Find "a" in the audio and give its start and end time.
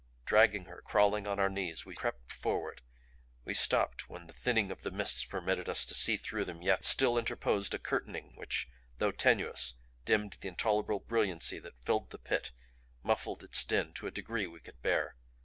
7.75-7.77, 14.07-14.09